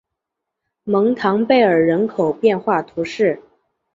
[0.83, 3.39] 蒙唐贝尔人口变化图示